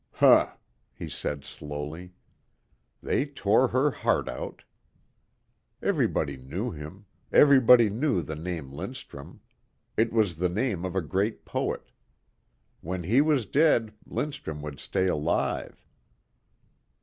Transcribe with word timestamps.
"Huh," 0.13 0.53
he 0.95 1.07
said 1.07 1.43
slowly, 1.45 2.13
"they 3.03 3.23
tore 3.23 3.67
her 3.67 3.91
heart 3.91 4.27
out." 4.27 4.63
Everybody 5.79 6.37
knew 6.37 6.71
him. 6.71 7.05
Everybody 7.31 7.87
knew 7.91 8.23
the 8.23 8.35
name 8.35 8.71
Lindstrum. 8.71 9.41
It 9.95 10.11
was 10.11 10.37
the 10.37 10.49
name 10.49 10.85
of 10.85 10.95
a 10.95 11.03
great 11.03 11.45
poet. 11.45 11.91
When 12.79 13.03
he 13.03 13.21
was 13.21 13.45
dead 13.45 13.93
Lindstrum 14.07 14.63
would 14.63 14.79
stay 14.79 15.05
alive. 15.05 15.85